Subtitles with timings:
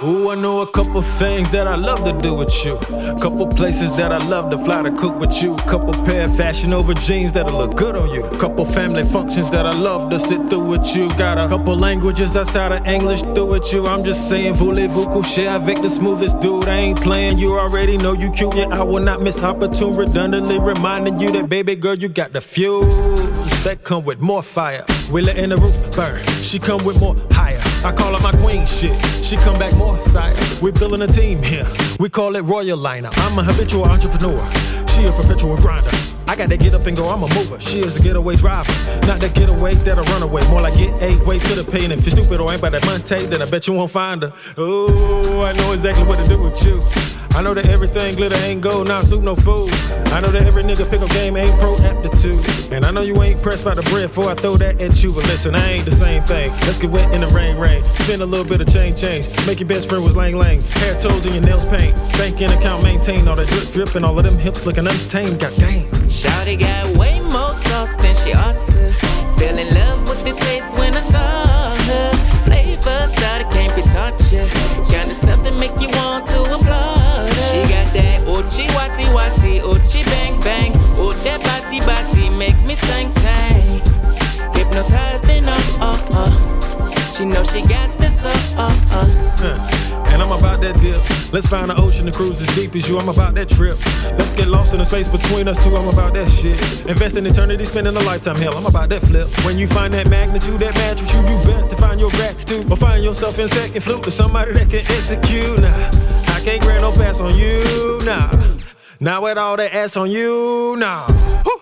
[0.00, 2.76] Ooh, I know a couple things that I love to do with you.
[3.20, 5.56] Couple places that I love to fly to cook with you.
[5.66, 8.22] Couple pair of fashion over jeans that'll look good on you.
[8.38, 11.08] Couple family functions that I love to sit through with you.
[11.16, 13.88] Got a couple languages outside of English through with you.
[13.88, 16.68] I'm just saying, voulez-vous coucher avec the smoothest dude?
[16.68, 18.54] I ain't playing, you already know you cute.
[18.54, 22.40] Yeah, I will not miss opportune, redundantly reminding you that, baby girl, you got the
[22.40, 24.84] fuse that come with more fire.
[25.12, 26.20] We letting the roof burn.
[26.42, 27.60] She come with more higher.
[27.84, 28.94] I call her my queen shit.
[29.24, 30.34] She come back more sire.
[30.62, 31.66] We building a team here.
[31.98, 33.10] We call it Royal Liner.
[33.12, 34.40] I'm a habitual entrepreneur.
[34.88, 35.90] She a perpetual grinder.
[36.28, 37.58] I got to get up and go, I'm a mover.
[37.58, 38.70] She is a getaway driver.
[39.06, 40.46] Not the getaway that a runaway.
[40.50, 41.90] More like get eight way to the pain.
[41.90, 44.32] If you're stupid or ain't by that Monte, then I bet you won't find her.
[44.58, 47.17] Oh, I know exactly what to do with you.
[47.34, 49.70] I know that everything glitter ain't gold, not soup, no food.
[50.12, 52.44] I know that every nigga pick up game ain't pro aptitude.
[52.72, 55.12] And I know you ain't pressed by the bread, before I throw that at you.
[55.12, 56.50] But listen, I ain't the same thing.
[56.66, 57.82] Let's get wet in the rain, rain.
[57.84, 59.28] Spend a little bit of change, change.
[59.46, 60.60] Make your best friend was lang lang.
[60.82, 61.94] Hair, toes, and your nails paint.
[62.18, 65.38] Banking account maintain all that drip, drip, and all of them hips looking untamed.
[65.38, 65.84] God damn.
[66.08, 69.07] Shawty got way more sauce than she ought to.
[88.24, 90.08] Uh, uh.
[90.12, 90.98] And I'm about that dip.
[91.32, 92.98] Let's find an ocean to cruise as deep as you.
[92.98, 93.76] I'm about that trip.
[94.18, 95.76] Let's get lost in the space between us two.
[95.76, 96.58] I'm about that shit.
[96.88, 98.36] Invest in eternity, spending a lifetime.
[98.36, 99.28] Hell, I'm about that flip.
[99.44, 102.70] When you find that magnitude that match with you, you bet to find your gratitude.
[102.72, 105.60] Or find yourself in second flute to somebody that can execute.
[105.60, 105.90] Nah.
[106.34, 108.32] I can't grant no pass on you, nah.
[109.00, 111.06] Now with all that ass on you, nah.
[111.42, 111.60] Whew.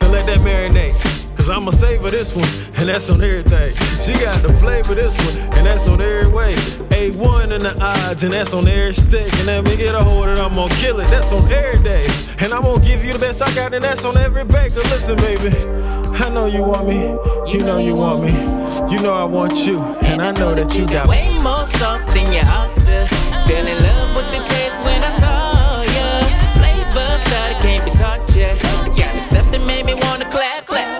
[0.00, 1.15] Now let that marinate.
[1.46, 3.70] Cause I'ma savor this one, and that's on everything.
[4.02, 6.54] She got the flavor this one, and that's on every way.
[6.90, 9.32] A1 in the odds, and that's on every stick.
[9.34, 11.80] And let me get a hold of it, I'm gonna kill it, that's on every
[11.84, 12.04] day.
[12.40, 14.82] And I'm gonna give you the best I got, and that's on every baker.
[14.90, 15.54] Listen, baby,
[16.18, 17.14] I know you want me,
[17.46, 18.32] you know you want me,
[18.92, 22.32] you know I want you, and I know that you got way more sauce than
[22.32, 23.06] you ought to.
[23.46, 24.15] Fell in love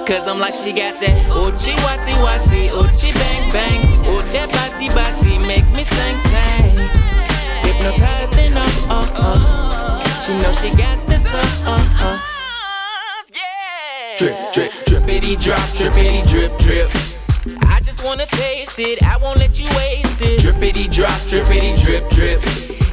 [0.07, 3.83] Cause I'm like, she got that Uchi Wati Wati, Uchi Bang Bang.
[4.07, 6.79] Oh, that body body make me sing sing.
[7.67, 10.23] Hypnotized enough, uh uh.
[10.23, 12.21] She know she got this, uh uh uh.
[14.15, 16.87] Drip, drip, drippity drop, drippity drip, drip.
[17.67, 20.39] I just wanna taste it, I won't let you waste it.
[20.39, 22.39] Drippity drop, drippity drip, drip.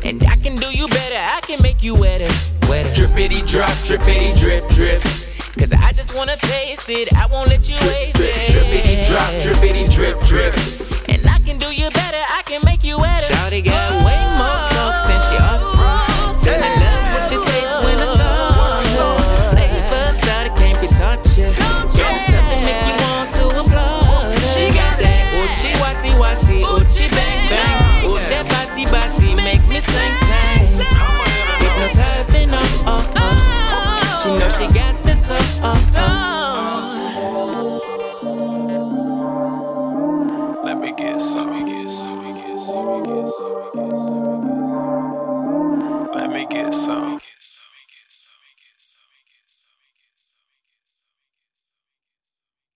[0.04, 2.34] And I can do you better, I can make you wetter,
[2.68, 2.90] wetter.
[2.90, 5.23] Drippity drop, drippity drip, drip.
[5.58, 8.50] Cause I just wanna taste it, I won't let you waste drip, it.
[8.50, 10.54] Drippity drop, drippity drip, drip.
[11.08, 13.34] And I can do you better, I can make you wetter.
[13.34, 15.86] Shawty got way more sauce than she ought to.
[16.44, 18.82] Fell in love with the taste when I saw her.
[19.54, 21.46] Flavor started, can't be taught ya.
[21.94, 24.34] Got stuff to make you want to applaud.
[24.58, 28.10] She got that Uchi Wati Wati, Uchi Bang Bang.
[28.10, 30.82] Oh, that body body make me sing sing.
[31.62, 34.20] Hypnotized enough, uh uh.
[34.20, 35.03] She know she got
[40.84, 41.50] me get some.
[41.50, 42.24] Let me get some.
[42.24, 42.44] Let me
[43.06, 43.72] get some.
[46.14, 47.20] Let me get some.